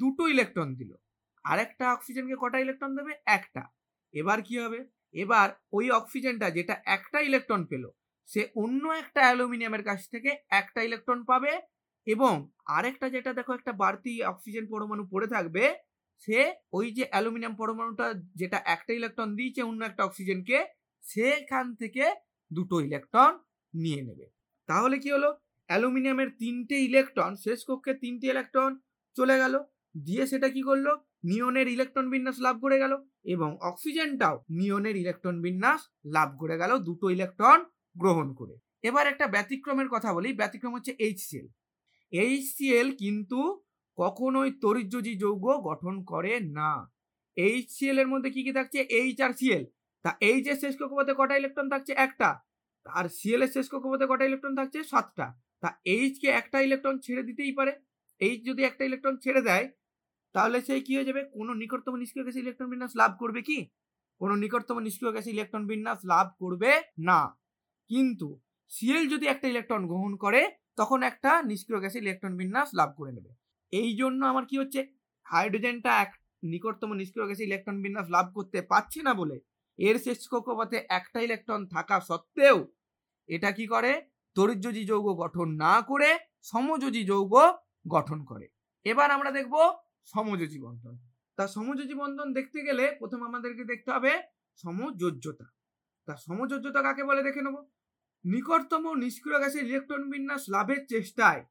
দুটো 0.00 0.22
ইলেকট্রন 0.28 0.68
দিল। 0.74 0.92
আর 1.44 1.58
একটা 1.58 1.84
অক্সিজেনকে 1.92 2.36
কটা 2.40 2.58
ইলেকট্রন 2.58 2.92
দেবে? 2.96 3.12
একটা। 3.26 3.62
এবার 4.14 4.38
কি 4.42 4.54
হবে? 4.58 4.80
এবার 5.14 5.48
ওই 5.72 5.86
অক্সিজেনটা 5.90 6.50
যেটা 6.50 6.74
একটা 6.86 7.18
ইলেকট্রন 7.20 7.62
পেল, 7.66 7.84
সে 8.28 8.40
অন্য 8.54 8.84
একটা 9.02 9.20
অ্যালুমিনিয়ামের 9.20 9.84
কাছ 9.84 10.00
থেকে 10.08 10.30
একটা 10.50 10.80
ইলেকট্রন 10.82 11.20
পাবে 11.24 11.52
এবং 12.06 12.34
আরেকটা 12.66 13.06
যেটা 13.10 13.30
দেখো 13.32 13.52
একটা 13.54 13.72
বাড়তি 13.72 14.12
অক্সিজেন 14.22 14.64
পরমাণু 14.66 15.02
পড়ে 15.10 15.28
থাকবে 15.28 15.64
সে 16.22 16.38
ওই 16.72 16.86
যে 16.90 17.04
অ্যালুমিনিয়াম 17.10 17.54
পরমাণুটা 17.54 18.06
যেটা 18.34 18.58
একটা 18.64 18.92
ইলেকট্রন 18.92 19.30
দিয়েছে, 19.36 19.62
অন্য 19.62 19.80
একটা 19.84 20.04
অক্সিজেনকে, 20.04 20.58
সেখান 21.04 21.66
থেকে 21.74 22.04
দুটো 22.52 22.80
ইলেকট্রন 22.80 23.32
নিয়ে 23.74 24.02
নেবে। 24.02 24.26
তাহলে 24.68 24.96
কি 24.98 25.08
হলো? 25.12 25.30
অ্যালুমিনিয়ামের 25.68 26.30
তিনটে 26.38 26.76
ইলেকট্রন, 26.80 27.36
শেষ 27.36 27.60
কক্ষে 27.68 27.92
তিনটে 27.94 28.26
ইলেকট্রন 28.26 28.70
চলে 29.16 29.36
গেল। 29.38 29.54
দিয়ে 30.04 30.26
সেটা 30.26 30.48
কি 30.48 30.62
করল? 30.62 30.86
নিয়নের 31.24 31.68
ইলেকট্রন 31.68 32.06
বিন্যাস 32.10 32.36
লাভ 32.40 32.56
করে 32.62 32.76
গেল 32.78 32.92
এবং 33.24 33.50
অক্সিজেনটাও 33.60 34.36
নিয়নের 34.50 34.96
ইলেকট্রন 34.96 35.36
বিন্যাস 35.42 35.80
লাভ 36.06 36.30
করে 36.38 36.56
গেল 36.58 36.72
দুটো 36.78 37.06
ইলেকট্রন 37.10 37.58
গ্রহণ 37.96 38.28
করে। 38.34 38.54
এবার 38.82 39.04
একটা 39.06 39.26
ব্যতিক্রমের 39.26 39.88
কথা 39.88 40.10
বলি। 40.12 40.28
ব্যতিক্রম 40.32 40.72
হচ্ছে 40.74 40.92
এইচসিএল 40.98 41.48
এইচসিএল 42.12 42.88
কিন্তু 42.96 43.40
কখনোই 43.98 44.50
তরিজ্যোজি 44.60 45.14
যৌগ 45.16 45.44
গঠন 45.62 45.94
করে 46.04 46.40
না। 46.40 46.70
এইচসিএল 47.36 47.98
এর 47.98 48.08
মধ্যে 48.08 48.30
কি 48.30 48.42
কি 48.42 48.52
থাকছে? 48.52 48.78
এইচ 48.78 49.20
আর 49.20 49.32
সিএল 49.32 49.64
তা 50.04 50.10
এইচ 50.20 50.46
এর 50.48 50.58
শেষ 50.60 50.74
কক্ষপথে 50.80 51.14
কটা 51.16 51.36
ইলেকট্রন 51.36 51.68
থাকছে? 51.70 51.92
একটা। 51.92 52.28
আর 52.86 53.06
সিএল 53.08 53.42
এর 53.42 53.48
শেষ 53.48 53.66
কক্ষপথে 53.70 54.06
কটা 54.06 54.24
ইলেকট্রন 54.24 54.54
থাকছে? 54.56 54.84
সাতটা। 54.84 55.26
তা 55.60 55.68
এইচ 55.84 56.14
কে 56.20 56.28
একটা 56.40 56.58
ইলেকট্রন 56.60 56.96
ছেড়ে 56.98 57.22
দিতেই 57.22 57.52
পারে। 57.52 57.72
এইচ 58.20 58.44
যদি 58.46 58.62
একটা 58.64 58.84
ইলেকট্রন 58.84 59.16
ছেড়ে 59.16 59.42
দেয়, 59.42 59.66
তাহলে 60.34 60.60
সেই 60.60 60.80
কি 60.80 60.92
হয়ে 60.96 61.04
যাবে? 61.04 61.22
কোনো 61.24 61.52
নিকটতম 61.54 61.94
নিষ্ক্রিয় 61.96 62.24
গ্যাসে 62.24 62.40
ইলেকট্রন 62.40 62.70
বিন্যাস 62.70 62.92
লাভ 62.96 63.12
করবে 63.18 63.42
কি? 63.42 63.58
কোনো 64.20 64.34
নিকটতম 64.36 64.78
নিষ্ক্রিয় 64.78 65.12
গ্যাসে 65.12 65.30
ইলেকট্রন 65.30 65.66
বিন্যাস 65.66 65.98
লাভ 66.04 66.26
করবে 66.38 66.70
না। 66.98 67.20
কিন্তু 67.90 68.28
সিএল 68.70 69.08
যদি 69.08 69.26
একটা 69.26 69.48
ইলেকট্রন 69.48 69.86
গ্রহণ 69.86 70.16
করে, 70.16 70.40
তখন 70.76 71.02
একটা 71.02 71.42
নিষ্ক্রিয় 71.42 71.80
গ্যাসে 71.80 71.98
ইলেকট্রন 71.98 72.36
বিন্যাস 72.36 72.68
লাভ 72.74 72.90
করে 72.96 73.12
নেবে। 73.12 73.39
এই 73.72 73.90
জন্য 73.96 74.20
আমার 74.26 74.44
কি 74.50 74.56
হচ্ছে? 74.58 74.80
হাইড্রোজেনটা 75.26 75.90
এক 76.02 76.10
নিকটতম 76.42 76.90
নিষ্ক্রিয় 76.92 77.26
গ্যাসে 77.26 77.46
ইলেকট্রন 77.48 77.76
বিন্যাস 77.84 78.06
লাভ 78.10 78.26
করতে 78.36 78.58
পারছে 78.62 79.00
না 79.02 79.12
বলে 79.14 79.36
এর 79.78 79.96
শেষ 80.04 80.18
কক্ষপথে 80.32 80.78
একটা 80.98 81.18
ইলেকট্রন 81.26 81.60
থাকা 81.66 81.96
সত্ত্বেও 82.08 82.58
এটা 83.28 83.50
কি 83.52 83.64
করে? 83.66 83.92
তরিজ্যোজি 84.36 84.82
যৌগ 84.84 85.06
গঠন 85.22 85.48
না 85.64 85.74
করে 85.82 86.10
সমযোজী 86.42 87.02
যৌগ 87.04 87.34
গঠন 87.88 88.18
করে। 88.24 88.46
এবার 88.86 89.08
আমরা 89.10 89.30
দেখব 89.30 89.54
সমযোজী 90.14 90.58
বন্ধন। 90.66 90.94
তা 91.38 91.44
সমযোজী 91.46 91.94
বন্ধন 91.94 92.28
দেখতে 92.32 92.58
গেলে 92.62 92.84
প্রথম 92.98 93.20
আমাদেরকে 93.22 93.64
দেখতে 93.64 93.90
হবে 93.94 94.12
সমযোজ্যতা। 94.64 95.46
তা 96.08 96.14
সমযোজ্যতা 96.26 96.80
কাকে 96.82 97.02
বলে 97.04 97.22
দেখে 97.22 97.42
নেব? 97.42 97.56
নিকটতম 98.24 98.84
নিষ্ক্রিয় 99.04 99.38
গ্যাসের 99.38 99.64
ইলেকট্রন 99.66 100.02
বিন্যাস 100.10 100.42
লাভের 100.48 100.82
চেষ্টায় 100.88 101.42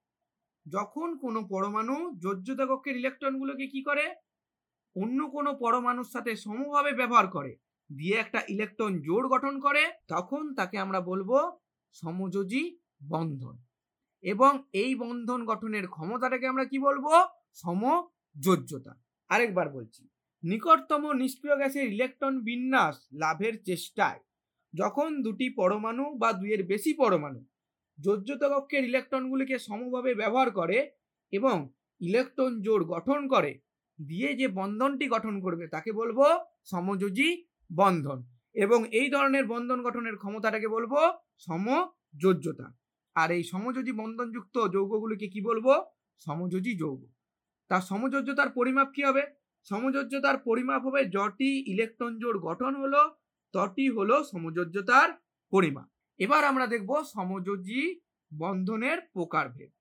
যখন 0.70 1.18
কোনো 1.18 1.40
পরমাণু 1.48 1.96
যোজ্যতা 2.20 2.66
কক্ষের 2.66 2.96
ইলেকট্রনগুলোকে 2.98 3.68
কি 3.68 3.82
করে? 3.84 4.06
অন্য 4.96 5.20
কোনো 5.30 5.54
পরমাণুর 5.54 6.10
সাথে 6.14 6.36
সমভাবে 6.36 6.92
ব্যবহার 6.92 7.28
করে। 7.28 7.58
দিয়ে 7.90 8.16
একটা 8.16 8.40
ইলেকট্রন 8.50 9.02
জোড় 9.02 9.28
গঠন 9.30 9.60
করে, 9.60 9.84
তখন 10.08 10.54
তাকে 10.54 10.78
আমরা 10.80 11.00
বলব 11.02 11.32
সমযোজী 11.96 12.64
বন্ধন। 13.04 13.56
এবং 14.24 14.64
এই 14.74 14.96
বন্ধন 14.96 15.46
গঠনের 15.46 15.88
ক্ষমতাটাকে 15.88 16.48
আমরা 16.48 16.66
কি 16.66 16.80
বলব? 16.80 17.06
সমযোজ্যতা। 17.54 18.94
আরেকবার 19.30 19.70
বলছি, 19.70 20.04
নিকটতম 20.44 21.04
নিষ্ক্রিয় 21.12 21.58
গ্যাসের 21.58 21.86
ইলেকট্রন 21.94 22.36
বিন্যাস 22.40 22.96
লাভের 23.14 23.64
চেষ্টায় 23.64 24.20
যখন 24.74 25.10
দুটি 25.22 25.48
পরমাণু 25.50 26.06
বা 26.18 26.34
দুইয়ের 26.34 26.64
বেশি 26.64 26.92
পরমাণু 26.94 27.42
যোজ্যতা 28.00 28.48
কক্ষের 28.54 28.84
ইলেকট্রনগুলিকে 28.84 29.56
সমভাবে 29.60 30.12
ব্যবহার 30.16 30.50
করে 30.52 30.78
এবং 31.34 31.56
ইলেকট্রন 32.02 32.52
জোড় 32.62 32.84
গঠন 32.86 33.20
করে, 33.28 33.52
দিয়ে 34.00 34.30
যে 34.34 34.48
বন্ধনটি 34.60 35.06
গঠন 35.08 35.36
করবে 35.42 35.66
তাকে 35.68 35.92
বলব 35.92 36.20
সমযোজী 36.64 37.30
বন্ধন 37.72 38.20
এবং 38.56 38.80
এই 39.00 39.08
ধরনের 39.10 39.46
বন্ধন 39.48 39.80
গঠনের 39.84 40.16
ক্ষমতাটাকে 40.18 40.68
বলব 40.68 40.94
সমযোজ্যতা। 41.48 42.68
আর 43.16 43.30
এই 43.32 43.44
সমযোজী 43.44 43.92
বন্ধনযুক্ত 43.92 44.56
যৌগগুলিকে 44.68 45.28
কি 45.28 45.42
বলব? 45.42 45.68
সমযোজী 46.20 46.74
যৌগ। 46.78 47.00
তার 47.72 47.82
সমযোজ্যতার 47.82 48.50
পরিমাপ 48.50 48.90
কি 48.96 49.02
হবে? 49.04 49.24
সমযোজ্যতার 49.68 50.38
পরিমাপ 50.38 50.82
হবে 50.88 51.02
যটি 51.06 51.50
ইলেকট্রন 51.74 52.14
জোড় 52.20 52.38
গঠন 52.40 52.72
হলো, 52.76 53.02
তটি 53.54 53.86
হলো 53.90 54.16
সমযোজ্যতার 54.24 55.10
পরিমাপ। 55.54 55.90
এবার 56.20 56.44
আমরা 56.44 56.66
দেখব 56.68 56.92
সমযোজী 57.04 57.82
বন্ধনের 58.32 58.98
প্রকারভেদ। 59.14 59.72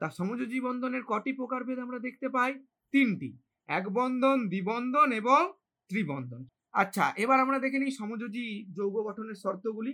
তা 0.00 0.06
সমযোজী 0.10 0.58
বন্ধনের 0.60 1.02
কটি 1.02 1.32
প্রকারভেদ 1.32 1.78
আমরা 1.78 1.98
দেখতে 1.98 2.28
পাই? 2.28 2.52
তিনটি। 2.92 3.30
এক 3.68 3.84
বন্ধন 3.88 4.48
দ্বিবন্ধন 4.48 5.08
এবং 5.12 5.52
ত্রিবন্ধন। 5.90 6.42
আচ্ছা 6.72 7.04
এবার 7.16 7.38
আমরা 7.40 7.58
দেখে 7.58 7.78
নিই 7.78 7.90
সমযোজী 7.90 8.46
যৌগ 8.72 8.94
গঠনের 9.06 9.34
শর্তগুলি। 9.34 9.92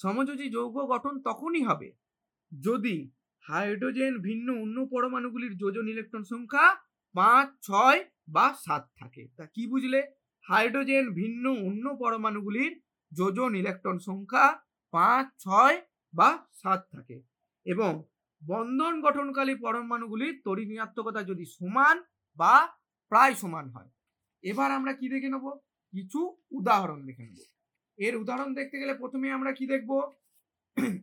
সমযোজী 0.00 0.46
যৌগ 0.50 0.76
গঠন 0.88 1.14
তখনই 1.22 1.62
হবে 1.62 1.88
যদি 2.52 2.96
হাইড্রোজেন 3.44 4.12
ভিন্ন 4.18 4.48
অন্য 4.62 4.76
পরমাণুগুলির 4.86 5.54
যোজন 5.56 5.86
ইলেকট্রন 5.88 6.24
সংখ্যা 6.24 6.66
পাঁচ, 7.14 7.48
ছয় 7.62 8.00
বা 8.28 8.46
সাত 8.66 8.84
থাকে। 8.96 9.22
তা 9.36 9.44
কি 9.46 9.62
বুঝলে? 9.66 10.00
হাইড্রোজেন 10.44 11.04
ভিন্ন 11.10 11.44
অন্য 11.66 11.84
পরমাণুগুলির 11.98 12.72
যোজন 13.12 13.50
ইলেকট্রন 13.54 13.98
সংখ্যা 13.98 14.44
পাঁচ, 14.90 15.26
ছয় 15.38 15.80
বা 16.14 16.46
সাত 16.52 16.86
থাকে। 16.92 17.22
এবং 17.64 18.04
বন্ধন 18.46 19.00
গঠনকারী 19.00 19.54
পরমাণুগুলির 19.54 20.42
তড়িৎ 20.44 20.68
ঋণাত্মকতা 20.68 21.22
যদি 21.22 21.44
সমান 21.44 22.02
বা 22.36 22.68
প্রায় 23.08 23.34
সমান 23.34 23.68
হয়। 23.68 23.90
এবার 24.42 24.70
আমরা 24.72 24.92
কি 24.92 25.08
দেখে 25.08 25.28
নেব? 25.28 25.50
কিছু 25.90 26.36
উদাহরণ 26.50 27.06
দেখে 27.06 27.22
নেব। 27.22 27.38
এর 27.98 28.16
উদাহরণ 28.16 28.54
দেখতে 28.54 28.78
গেলে 28.78 28.94
প্রথমে 28.94 29.32
আমরা 29.32 29.52
কি 29.52 29.66
দেখব? 29.66 30.10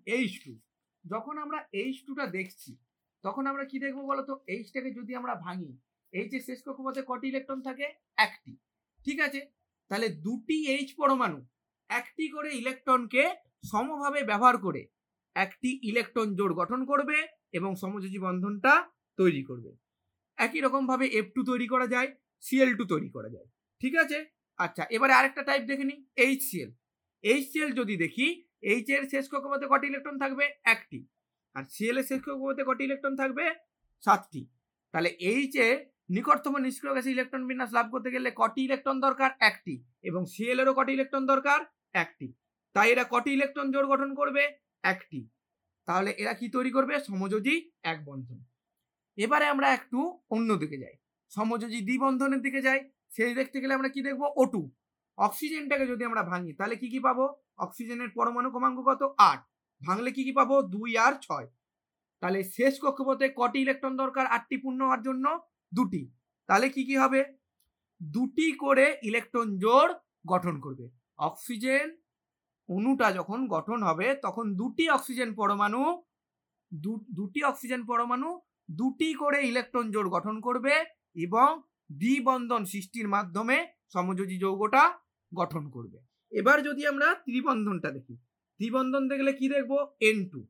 এইচ 0.05 0.43
টু 0.43 0.59
যখন 1.05 1.37
আমরা 1.37 1.65
এইচ 1.71 2.05
টুটা 2.05 2.25
দেখছি, 2.27 2.77
তখন 3.23 3.47
আমরা 3.47 3.65
কি 3.65 3.79
দেখব 3.79 3.99
বলতো? 4.01 4.39
এইচটাকে 4.47 4.91
যদি 4.91 5.15
আমরা 5.15 5.35
ভাঙি 5.35 5.77
এইচ 6.13 6.33
এর 6.33 6.41
শেষ 6.41 6.59
কক্ষপথে 6.65 7.01
কটি 7.07 7.27
ইলেকট্রন 7.27 7.61
থাকে? 7.61 7.93
একটি। 8.17 8.57
ঠিক 9.05 9.19
আছে? 9.19 9.41
তাহলে 9.89 10.09
দুটি 10.09 10.57
এইচ 10.67 10.93
পরমাণু 10.95 11.45
একটি 11.89 12.27
করে 12.27 12.49
ইলেকট্রনকে 12.55 13.46
সমভাবে 13.63 14.23
ব্যবহার 14.23 14.57
করে 14.57 14.81
একটি 15.35 15.69
ইলেকট্রন 15.83 16.35
জোড় 16.35 16.53
গঠন 16.53 16.85
করবে 16.85 17.17
এবং 17.51 17.71
সমযোজী 17.75 18.19
বন্ধনটা 18.19 18.73
তৈরি 19.19 19.43
করবে। 19.43 19.71
একই 20.37 20.59
রকমভাবে 20.61 21.05
এফ 21.19 21.27
টু 21.35 21.41
তৈরি 21.43 21.67
করা 21.67 21.87
যায় 21.87 22.09
সিএল 22.43 22.71
টু 22.77 22.85
তৈরি 22.85 23.09
করা 23.09 23.29
যায়। 23.29 23.47
ঠিক 23.81 23.93
আছে? 23.95 24.17
আচ্ছা 24.59 24.83
এবারে 24.89 25.13
আরেকটা 25.13 25.43
টাইপ 25.43 25.63
দেখে 25.65 25.83
নিই 25.83 25.99
এইচ 26.15 26.41
সিএল 26.41 26.71
এইচ 27.23 27.43
সিএল 27.51 27.71
যদি 27.71 27.97
দেখি 27.97 28.27
এইচ 28.61 28.87
এর 28.89 29.03
শেষ 29.09 29.25
কক্ষপথে 29.31 29.67
কটি 29.69 29.87
ইলেকট্রন 29.87 30.17
থাকবে? 30.19 30.45
একটি। 30.63 30.99
আর 31.55 31.63
সিএল 31.63 31.97
এর 31.97 32.03
শেষ 32.03 32.19
কক্ষপথে 32.19 32.63
কটি 32.63 32.83
ইলেকট্রন 32.83 33.15
থাকবে? 33.15 33.45
সাতটি। 34.03 34.41
তাহলে 34.93 35.09
এইচ 35.09 35.53
এ 35.57 35.69
নিকটতম 36.09 36.53
নিষ্ক্রিয় 36.57 36.93
গ্যাসে 36.93 37.11
ইলেকট্রন 37.11 37.43
বিন্যাস 37.47 37.71
লাভ 37.73 37.87
করতে 37.91 38.09
গেলে 38.11 38.29
কটি 38.35 38.61
ইলেকট্রন 38.63 38.99
দরকার? 38.99 39.31
একটি। 39.39 39.83
এবং 40.03 40.21
সিএল 40.25 40.59
এরও 40.59 40.73
কটি 40.73 40.91
ইলেকট্রন 40.93 41.25
দরকার? 41.25 41.59
একটি। 41.93 42.27
তাই 42.77 42.91
এরা 42.91 43.03
কটি 43.03 43.31
ইলেকট্রন 43.33 43.71
জোড় 43.71 43.87
গঠন 43.87 44.15
করবে? 44.15 44.53
একটি। 44.83 45.27
তাহলে 45.85 46.11
এরা 46.11 46.33
কি 46.33 46.49
তৈরি 46.49 46.71
করবে? 46.71 46.99
সমযোজী 46.99 47.71
এক 47.83 48.05
বন্ধন। 48.05 48.43
এবারে 49.17 49.45
আমরা 49.45 49.73
একটু 49.73 50.19
অন্য 50.29 50.55
দিকে 50.55 50.77
যাই। 50.77 50.95
সমযোজী 51.29 51.81
দ্বিবন্ধনের 51.81 52.41
দিকে 52.41 52.61
যাই। 52.61 52.89
সেই 53.09 53.33
দেখতে 53.33 53.61
গেলে 53.61 53.73
আমরা 53.73 53.89
কি 53.89 54.01
দেখব? 54.01 54.33
ওটু 54.35 54.71
অক্সিজেনটাকে 55.17 55.87
যদি 55.87 56.03
আমরা 56.05 56.23
ভাঙি, 56.23 56.53
তাহলে 56.53 56.75
কি 56.75 56.89
কি 56.89 56.99
পাবো? 56.99 57.35
অক্সিজেনের 57.57 58.09
পরমাণু 58.09 58.49
ক্রমাঙ্ক 58.49 58.79
কত? 58.79 59.13
আট। 59.17 59.39
ভাঙলে 59.87 60.11
কি 60.11 60.23
কি 60.23 60.31
পাবো? 60.31 60.61
দুই 60.61 60.97
আর 60.97 61.13
ছয়। 61.21 61.47
তাহলে 62.19 62.43
শেষ 62.43 62.79
কক্ষপথে 62.81 63.33
কটি 63.35 63.59
ইলেকট্রন 63.59 63.97
দরকার? 63.97 64.27
আটটি 64.27 64.57
পূর্ণ 64.57 64.81
হওয়ার 64.81 65.01
জন্য 65.01 65.39
দুটি। 65.73 66.11
তাহলে 66.47 66.69
কি 66.69 66.85
কি 66.85 66.97
হবে? 66.97 67.25
দুটি 68.03 68.51
করে 68.51 68.97
ইলেকট্রন 69.03 69.57
জোড় 69.57 69.93
গঠন 70.27 70.59
করবে। 70.59 70.89
অক্সিজেন 71.17 71.97
অণুটা 72.69 73.07
যখন 73.11 73.39
গঠন 73.55 73.79
হবে, 73.89 74.07
তখন 74.25 74.45
দুটি 74.59 74.85
অক্সিজেন 74.89 75.29
পরমাণু 75.39 75.81
দুটি 77.17 77.41
অক্সিজেন 77.43 77.81
পরমাণু 77.89 78.29
দুটি 78.79 79.09
করে 79.21 79.39
ইলেকট্রন 79.51 79.85
জোড় 79.93 80.09
গঠন 80.15 80.35
করবে 80.47 80.73
এবং 81.25 81.49
দ্বিবন্ধন 82.01 82.61
সৃষ্টির 82.71 83.07
মাধ্যমে 83.15 83.57
সমযোজী 83.93 84.37
যৌগটা 84.43 84.83
গঠন 85.31 85.63
করবে। 85.75 85.97
এবার 86.31 86.57
যদি 86.67 86.81
আমরা 86.91 87.07
ত্রিবন্ধনটা 87.25 87.89
দেখি, 87.97 88.15
ত্রিবন্ধন 88.59 89.03
দেখলে 89.11 89.31
কি 89.39 89.47
দেখব? 89.55 89.71
এন 90.09 90.17
টু 90.31 90.41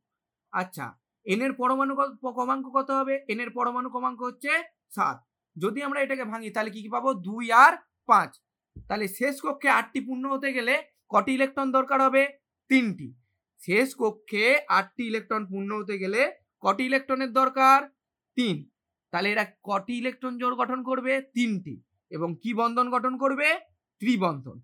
আচ্ছা 0.54 0.86
এন 1.26 1.40
এর 1.46 1.54
পরমাণু 1.62 1.94
ক্রমাঙ্ক 2.38 2.66
কত 2.78 2.90
হবে? 3.00 3.16
এন 3.32 3.40
এর 3.44 3.52
পরমাণু 3.58 3.88
ক্রমাঙ্ক 3.94 4.20
হচ্ছে 4.28 4.52
সাত। 4.96 5.18
যদি 5.56 5.80
আমরা 5.88 6.00
এটাকে 6.06 6.26
ভাঙি, 6.32 6.50
তাহলে 6.56 6.72
কি 6.76 6.80
কি 6.86 6.90
পাবো? 6.96 7.10
দুই 7.28 7.46
আর 7.64 7.74
পাঁচ। 8.10 8.32
তাহলে 8.76 9.06
শেষ 9.20 9.36
কক্ষে 9.46 9.70
আটটি 9.80 10.00
পূর্ণ 10.08 10.24
হতে 10.34 10.50
গেলে 10.58 10.76
কটি 11.10 11.34
ইলেকট্রন 11.34 11.72
দরকার 11.72 12.02
হবে? 12.02 12.28
তিনটি। 12.70 13.14
শেষ 13.60 13.96
কক্ষে 13.98 14.60
আটটি 14.68 15.08
ইলেকট্রন 15.08 15.46
পূর্ণ 15.46 15.80
হতে 15.80 15.98
গেলে 16.00 16.32
কটি 16.60 16.84
ইলেকট্রনের 16.86 17.34
দরকার? 17.34 17.90
তিন। 18.36 18.70
তাহলে 19.12 19.32
এরা 19.32 19.46
কটি 19.64 19.98
ইলেকট্রন 19.98 20.38
জোড় 20.38 20.56
গঠন 20.56 20.84
করবে? 20.84 21.22
তিনটি। 21.22 21.82
এবং 22.10 22.36
কি 22.44 22.54
বন্ধন 22.54 22.90
গঠন 22.90 23.18
করবে? 23.18 23.60
ত্রিবন্ধন। 24.00 24.62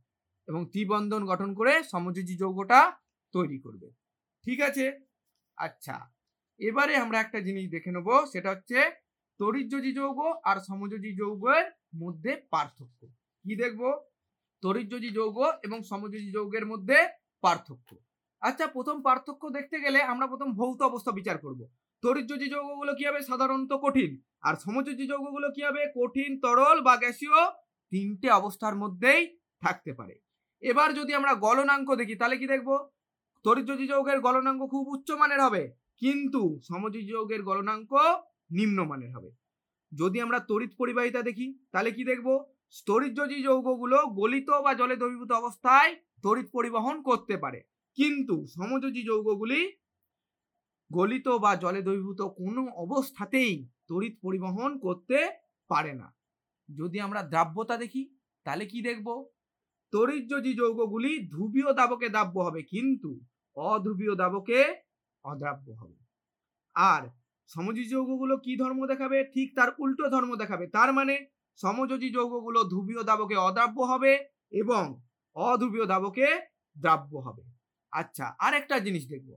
এবং 0.48 0.66
ত্রিবন্ধন 0.72 1.26
গঠন 1.26 1.54
করে 1.54 1.84
সমযোজী 1.84 2.38
যৌগটা 2.38 2.94
তৈরি 3.32 3.60
করবে। 3.60 3.92
ঠিক 4.44 4.62
আছে? 4.62 5.00
আচ্ছা। 5.58 6.12
এবারে 6.60 6.96
আমরা 6.96 7.20
একটা 7.20 7.40
জিনিস 7.40 7.70
দেখে 7.70 7.92
নেব। 7.92 8.26
সেটা 8.32 8.50
হচ্ছে 8.52 8.92
তরিযোজী 9.38 9.94
যৌগ 9.94 10.20
আর 10.44 10.58
সমযোজী 10.68 11.16
যৌগের 11.18 11.72
মধ্যে 11.96 12.42
পার্থক্য। 12.50 13.08
কি 13.44 13.56
দেখব? 13.56 14.00
তরিযোজী 14.64 15.10
যৌগ 15.18 15.38
এবং 15.68 15.80
সমযোজী 15.92 16.30
যৌগের 16.36 16.66
মধ্যে 16.72 16.98
পার্থক্য। 17.44 17.90
আচ্ছা 18.42 18.66
প্রথম 18.76 18.98
পার্থক্য 19.08 19.44
দেখতে 19.58 19.78
গেলে 19.86 20.00
আমরা 20.14 20.26
প্রথম 20.32 20.50
ভৌত 20.60 20.80
অবস্থা 20.90 21.12
বিচার 21.20 21.38
করব। 21.46 21.62
তরিযোজী 22.04 22.48
যৌগগুলো 22.54 22.92
কি 22.98 23.04
হবে? 23.08 23.22
সাধারণত 23.30 23.72
কঠিন। 23.84 24.12
আর 24.48 24.56
সমযোজী 24.66 25.06
যৌগগুলো 25.12 25.48
কি 25.56 25.62
হবে? 25.68 25.82
কঠিন, 25.98 26.32
তরল 26.44 26.78
বা 26.88 26.94
গ্যাসীয় 27.04 27.38
তিনটে 27.92 28.28
অবস্থার 28.40 28.76
মধ্যেই 28.84 29.24
থাকতে 29.64 29.92
পারে। 30.00 30.16
এবার 30.64 30.90
যদি 31.00 31.12
আমরা 31.20 31.34
গলনাঙ্ক 31.46 31.90
দেখি, 32.02 32.16
তাহলে 32.22 32.38
কি 32.42 32.48
দেখব? 32.54 32.70
তরিযোজী 33.46 33.86
যৌগের 33.92 34.20
গলনাঙ্ক 34.26 34.62
খুব 34.74 34.84
উচ্চ 34.96 35.10
মানের 35.22 35.42
হবে, 35.46 35.64
কিন্তু 36.02 36.42
সমযোজী 36.70 37.12
যৌগের 37.12 37.42
গলনাঙ্ক 37.50 37.92
নিম্নমানের 38.58 39.12
হবে। 39.16 39.30
যদি 39.92 40.18
আমরা 40.26 40.40
তড়িৎ 40.50 40.72
পরিবাহিতা 40.82 41.22
দেখি, 41.30 41.48
তাহলে 41.72 41.92
কি 41.98 42.04
দেখব? 42.12 42.28
স্তরিতযোজী 42.78 43.40
যৌগগুলো 43.48 43.98
গলিত 44.20 44.50
বা 44.66 44.72
জলে 44.74 44.96
দ্রবীভূত 44.96 45.32
অবস্থায় 45.32 45.92
তড়িৎ 46.24 46.48
পরিবহন 46.52 46.96
করতে 47.02 47.36
পারে। 47.38 47.60
কিন্তু 47.98 48.36
সমযোজী 48.56 49.02
যৌগগুলি 49.10 49.60
গলিত 50.92 51.28
বা 51.44 51.52
জলে 51.56 51.82
দ্রবীভূত 51.82 52.22
কোনো 52.40 52.62
অবস্থাতেই 52.86 53.54
তড়িৎ 53.90 54.14
পরিবহন 54.22 54.72
করতে 54.80 55.18
পারে 55.70 55.94
না। 55.94 56.08
যদি 56.70 56.98
আমরা 57.00 57.22
দ্রাব্যতা 57.24 57.76
দেখি, 57.78 58.04
তাহলে 58.46 58.66
কি 58.66 58.80
দেখব? 58.82 59.08
তড়িৎযোজী 59.94 60.52
যৌগগুলি 60.54 61.12
ধ্রুবীয় 61.28 61.70
দাবকে 61.74 62.08
দ্রাব্য 62.10 62.36
হবে, 62.40 62.62
কিন্তু 62.64 63.12
অধ্রুবীয় 63.58 64.14
দাবকে 64.16 64.60
অদ্রাব্য 65.26 65.68
হবে। 65.82 66.00
আর 66.76 67.04
সমযোজী 67.50 67.90
যৌগগুলো 67.90 68.34
কি 68.38 68.54
ধর্ম 68.58 68.80
দেখাবে? 68.86 69.18
ঠিক 69.34 69.48
তার 69.56 69.70
উল্টো 69.78 70.06
ধর্ম 70.10 70.32
দেখাবে। 70.36 70.66
তার 70.68 70.90
মানে 70.94 71.16
সমযোজী 71.60 72.10
যৌগগুলো 72.12 72.60
ধ্রুবীয় 72.64 73.04
দাবকে 73.04 73.36
অদ্রাব্য 73.38 73.78
হবে 73.82 74.12
এবং 74.52 74.84
অধ্রুবীয় 75.36 75.86
দাবকে 75.86 76.28
দ্রাব্য 76.76 77.14
হবে। 77.18 77.44
আচ্ছা 77.94 78.26
আর 78.40 78.54
একটা 78.54 78.76
জিনিস 78.80 79.04
দেখব। 79.08 79.30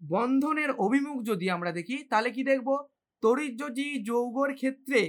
বন্ধনের 0.00 0.70
অভিমুখ 0.76 1.18
যদি 1.22 1.46
আমরা 1.50 1.70
দেখি, 1.72 1.96
তাহলে 2.10 2.30
কি 2.30 2.42
দেখব? 2.44 2.68
তরিযোজী 3.22 3.88
যৌগর 4.04 4.50
ক্ষেত্রে 4.54 5.00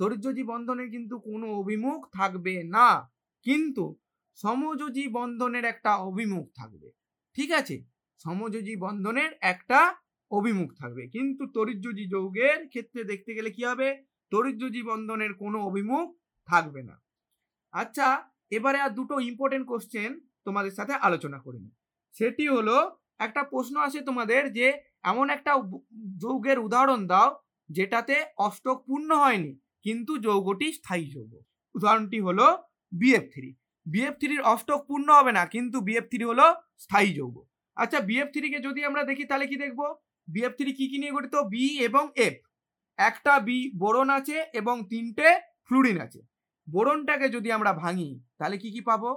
তরিযোজী 0.00 0.42
বন্ধনের 0.42 0.88
কিন্তু 0.90 1.16
কোনো 1.20 1.46
অভিমুখ 1.54 2.00
থাকবে 2.12 2.54
না, 2.76 2.88
কিন্তু 3.46 3.84
সমযোজী 4.38 5.04
বন্ধনের 5.08 5.64
একটা 5.64 5.92
অভিমুখ 5.96 6.44
থাকবে। 6.54 6.88
ঠিক 7.36 7.50
আছে? 7.52 7.76
সমযোজী 8.20 8.74
বন্ধনের 8.76 9.30
একটা 9.42 9.80
অভিমুখ 10.30 10.68
থাকবে। 10.78 11.02
কিন্তু 11.06 11.42
তরিযোজী 11.46 12.04
যৌগের 12.10 12.58
ক্ষেত্রে 12.68 13.00
দেখতে 13.04 13.30
গেলে 13.34 13.50
কি 13.50 13.62
হবে? 13.64 13.88
তরিযোজী 14.32 14.82
বন্ধনের 14.90 15.32
কোনো 15.42 15.58
অভিমুখ 15.68 16.06
থাকবে 16.48 16.80
না। 16.88 16.96
আচ্ছা 17.74 18.06
এবারে 18.56 18.78
আর 18.84 18.92
দুটো 18.98 19.14
ইম্পর্টেন্ট 19.30 19.64
কোশ্চেন 19.70 20.10
তোমাদের 20.46 20.72
সাথে 20.78 20.94
আলোচনা 21.06 21.38
করে 21.44 21.58
সেটি 22.14 22.44
হলো, 22.54 22.76
একটা 23.26 23.42
প্রশ্ন 23.52 23.74
আসে 23.86 24.00
তোমাদের 24.08 24.42
যে, 24.58 24.66
এমন 25.10 25.26
একটা 25.36 25.52
যৌগের 26.22 26.58
উদাহরণ 26.66 27.00
দাও, 27.12 27.28
যেটাতে 27.70 28.16
অষ্টক 28.46 28.78
পূর্ণ 28.88 29.10
হয়নি, 29.22 29.52
কিন্তু 29.86 30.12
যৌগটি 30.26 30.66
স্থায়ী 30.78 31.06
যৌগ। 31.14 31.32
উদাহরণটি 31.74 32.18
হলো 32.26 32.46
বিএফ 32.92 33.24
থ্রি 33.34 33.50
বিএফ 33.86 34.14
থ্রির 34.20 34.42
অষ্টক 34.52 34.80
পূর্ণ 34.88 35.08
হবে 35.18 35.32
না, 35.38 35.42
কিন্তু 35.54 35.76
বিএফ 35.86 36.06
থ্রি 36.12 36.24
হলো 36.30 36.46
স্থায়ী 36.84 37.10
যৌগ। 37.18 37.36
আচ্ছা 37.76 37.98
বিএফ 38.08 38.28
থ্রিকে 38.34 38.58
যদি 38.66 38.80
আমরা 38.88 39.02
দেখি, 39.10 39.24
তাহলে 39.30 39.46
কি 39.50 39.56
দেখব? 39.64 39.80
বিএফ 40.28 40.52
থ্রি 40.58 40.70
কি 40.78 40.84
কি 40.90 40.96
নিয়ে 41.02 41.14
গঠিত? 41.16 41.34
বি 41.52 41.64
এবং 41.88 42.04
এফ 42.26 42.36
একটা 42.98 43.40
বি 43.40 43.58
বোরন 43.78 44.10
আছে 44.10 44.36
এবং 44.52 44.76
তিনটে 44.88 45.28
ফ্লুরিন 45.64 46.00
আছে। 46.00 46.20
বোরনটাকে 46.68 47.28
যদি 47.28 47.52
আমরা 47.52 47.72
ভাঙি, 47.72 48.20
তাহলে 48.38 48.56
কি 48.58 48.68
কি 48.70 48.80
পাবো? 48.80 49.10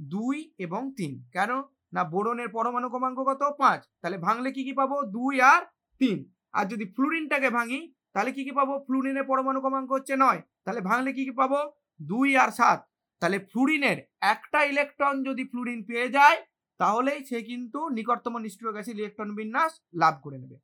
দুই 0.00 0.54
এবং 0.58 0.82
তিন। 0.96 1.12
কেন? 1.32 1.50
না 1.92 2.04
বোরনের 2.04 2.48
পরমাণু 2.48 2.88
ক্রমাঙ্ক 2.88 3.18
কত? 3.20 3.42
পাঁচ। 3.58 3.80
তাহলে 4.00 4.18
ভাঙলে 4.18 4.52
কি 4.52 4.64
কি 4.64 4.72
পাবো? 4.72 4.96
দুই 5.06 5.40
আর 5.40 5.62
তিন। 6.00 6.18
আর 6.52 6.64
যদি 6.68 6.84
ফ্লুরিনটাকে 6.84 7.50
ভাঙি, 7.50 7.80
তাহলে 8.12 8.32
কি 8.32 8.44
কি 8.44 8.52
পাবো? 8.52 8.74
ফ্লুরিনের 8.86 9.24
পরমাণু 9.24 9.60
ক্রমাঙ্ক 9.60 9.92
হচ্ছে 9.92 10.14
নয়। 10.16 10.40
তাহলে 10.64 10.80
ভাঙলে 10.80 11.12
কি 11.12 11.24
কি 11.24 11.30
পাবো? 11.30 11.58
দুই 12.00 12.36
আর 12.36 12.50
সাত। 12.50 12.80
তাহলে 13.22 13.38
ফ্লুরিনের 13.38 13.98
একটা 14.20 14.64
ইলেকট্রন 14.64 15.14
যদি 15.24 15.44
ফ্লুরিন 15.44 15.80
পেয়ে 15.84 16.08
যায়, 16.08 16.38
তাহলেই 16.80 17.24
সে 17.24 17.42
কিন্তু 17.42 17.88
নিকটতম 17.88 18.38
নিষ্ক্রিয় 18.38 18.72
গ্যাসের 18.72 18.98
ইলেকট্রন 18.98 19.34
বিন্যাস 19.34 19.72
লাভ 19.94 20.14
করে 20.22 20.38
নেবে। 20.38 20.56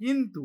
কিন্তু 0.00 0.42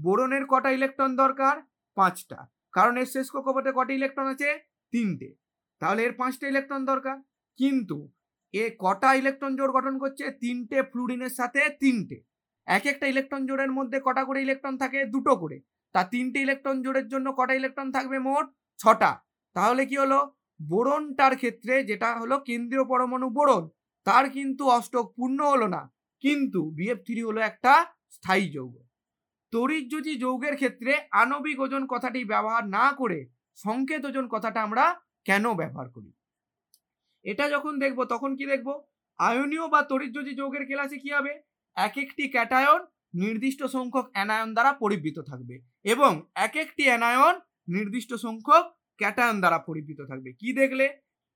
বোরনের 0.00 0.46
কটা 0.46 0.70
ইলেকট্রন 0.70 1.16
দরকার? 1.16 1.62
পাঁচটা। 1.94 2.46
কারণ 2.72 2.96
এর 2.96 3.06
শেষ 3.06 3.30
কক্ষপথে 3.30 3.72
কটা 3.74 3.92
ইলেকট্রন 3.92 4.26
আছে? 4.26 4.58
তিনটে। 4.90 5.34
তাহলে 5.78 6.04
এর 6.04 6.12
পাঁচটা 6.12 6.48
ইলেকট্রন 6.48 6.84
দরকার। 6.84 7.18
কিন্তু 7.56 8.12
এ 8.52 8.76
কটা 8.78 9.14
ইলেকট্রন 9.14 9.56
জোড় 9.56 9.72
গঠন 9.72 9.98
করছে? 9.98 10.30
তিনটে 10.30 10.82
ফ্লুরিনের 10.82 11.28
সাথে 11.28 11.68
তিনটে। 11.68 12.22
এক 12.66 12.86
একটা 12.86 13.06
ইলেকট্রন 13.06 13.46
জোড়ের 13.46 13.72
মধ্যে 13.72 14.00
কটা 14.04 14.24
করে 14.24 14.42
ইলেকট্রন 14.42 14.78
থাকে? 14.78 15.04
দুটো 15.04 15.36
করে। 15.36 15.60
তা 15.92 16.04
তিনটে 16.04 16.40
ইলেকট্রন 16.40 16.82
জোড়ের 16.82 17.08
জন্য 17.08 17.32
কটা 17.32 17.54
ইলেকট্রন 17.54 17.92
থাকবে 17.92 18.18
মোট? 18.18 18.46
ছটা। 18.78 19.20
তাহলে 19.54 19.86
কি 19.86 19.96
হলো? 19.96 20.32
বোরনটার 20.62 21.36
ক্ষেত্রে 21.36 21.84
যেটা 21.84 22.16
হলো 22.16 22.38
কেন্দ্রীয় 22.38 22.84
পরমাণু 22.84 23.30
বোরন, 23.30 23.68
তার 24.04 24.30
কিন্তু 24.30 24.68
অষ্টক 24.68 25.12
পূর্ণ 25.16 25.46
হলো 25.46 25.66
না। 25.66 25.92
কিন্তু 26.20 26.70
বিএফ 26.70 26.98
থ্রি 26.98 27.22
হলো 27.22 27.40
একটা 27.40 27.86
স্থায়ী 28.10 28.50
যৌগ। 28.50 28.87
তড়িৎযোজী 29.52 30.14
যৌগের 30.24 30.54
ক্ষেত্রে 30.56 30.92
আণবিক 31.12 31.58
ওজন 31.60 31.82
কথাটি 31.86 32.20
ব্যবহার 32.24 32.64
না 32.68 32.84
করে 32.92 33.18
সংকেত 33.58 34.02
ওজন 34.06 34.26
কথাটা 34.28 34.60
আমরা 34.62 34.84
কেন 35.24 35.44
ব্যবহার 35.54 35.88
করি? 35.90 36.10
এটা 37.24 37.44
যখন 37.50 37.72
দেখব 37.78 37.98
তখন 38.04 38.30
কি 38.38 38.44
দেখব? 38.46 38.68
আয়নীয় 39.18 39.66
বা 39.68 39.80
তড়িৎযোজী 39.82 40.32
যৌগের 40.34 40.64
ক্লাসে 40.66 40.98
কি 40.98 41.10
হবে? 41.12 41.32
এক 41.76 41.94
একটি 41.98 42.24
ক্যাটায়ন 42.28 42.80
নির্দিষ্ট 43.14 43.60
সংখ্যক 43.76 44.06
অ্যানায়ন 44.14 44.50
দ্বারা 44.54 44.72
পরিবৃত 44.72 45.18
থাকবে 45.20 45.54
এবং 45.84 46.12
এক 46.46 46.54
একটি 46.56 46.84
অ্যানায়ন 46.88 47.34
নির্দিষ্ট 47.68 48.10
সংখ্যক 48.26 48.64
ক্যাটায়ন 49.00 49.36
দ্বারা 49.40 49.58
পরিবৃত 49.58 50.00
থাকবে। 50.10 50.30
কি 50.40 50.50
দেখলে? 50.52 50.86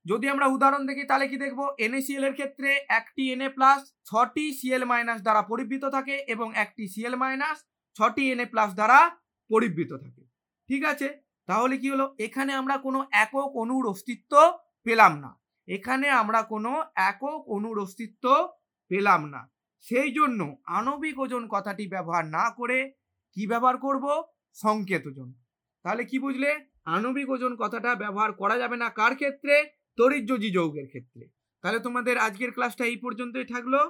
যদি 0.05 0.25
আমরা 0.29 0.47
উদাহরণ 0.47 0.83
দেখি 0.85 1.03
তাহলে 1.09 1.25
কি 1.27 1.37
দেখব? 1.37 1.59
NaCl 1.91 2.23
এর 2.27 2.33
ক্ষেত্রে 2.33 2.69
একটি 2.99 3.23
এনএ 3.33 3.49
প্লাস 3.49 3.79
ছটি 4.05 4.45
সিএল 4.59 4.83
মাইনাস 4.91 5.19
দ্বারা 5.21 5.41
পরিবৃত 5.51 5.83
থাকে 5.95 6.15
এবং 6.33 6.47
একটি 6.55 6.83
সিএল 6.87 7.15
মাইনাস 7.15 7.57
ছটি 7.95 8.33
Na 8.33 8.45
প্লাস 8.49 8.73
দ্বারা 8.73 9.17
পরিবৃত 9.49 9.93
থাকে। 9.93 10.23
ঠিক 10.67 10.85
আছে? 10.85 11.21
তাহলে 11.45 11.77
কি 11.77 11.89
হলো? 11.89 12.15
এখানে 12.19 12.53
আমরা 12.53 12.77
কোনো 12.77 13.05
একক 13.11 13.51
অণুর 13.55 13.87
অস্তিত্ব 13.87 14.59
পেলাম 14.83 15.19
না। 15.19 15.39
এখানে 15.67 16.09
আমরা 16.09 16.41
কোনো 16.43 16.83
একক 16.95 17.43
অণুর 17.47 17.79
অস্তিত্ব 17.79 18.53
পেলাম 18.87 19.29
না। 19.29 19.51
সেই 19.81 20.11
জন্য 20.11 20.57
আণবিক 20.65 21.19
ওজন 21.19 21.47
কথাটি 21.47 21.87
ব্যবহার 21.87 22.25
না 22.25 22.49
করে 22.49 22.93
কি 23.33 23.47
ব্যবহার 23.47 23.77
করব? 23.77 24.23
সংকেত 24.53 25.07
ওজন। 25.07 25.33
তাহলে 25.83 26.05
কি 26.05 26.19
বুঝলে? 26.19 26.65
আণবিক 26.85 27.29
ওজন 27.29 27.55
কথাটা 27.55 27.95
ব্যবহার 27.95 28.33
করা 28.33 28.57
যাবে 28.57 28.77
না। 28.77 28.89
কার 28.89 29.15
ক্ষেত্রে? 29.15 29.69
তড়িৎযোজী 29.95 30.51
যৌগের 30.51 30.87
ক্ষেত্রে। 30.87 31.29
তাহলে 31.61 31.79
তোমাদের 31.79 32.17
আজকের 32.17 32.51
ক্লাসটা 32.51 32.85
এই 32.85 32.97
পর্যন্তই 32.97 33.45
থাকল। 33.45 33.89